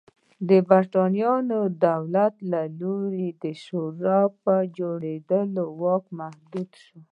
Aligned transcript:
د 0.49 0.49
برېټانیا 0.69 1.33
دولت 1.87 2.33
له 2.51 2.61
لوري 2.79 3.27
د 3.43 3.45
شورا 3.63 4.21
په 4.43 4.53
جوړېدو 4.77 5.63
واک 5.81 6.05
محدود 6.19 6.69
شو. 6.83 6.99